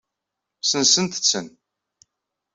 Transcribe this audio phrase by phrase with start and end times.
[0.69, 1.47] Sensent-ten.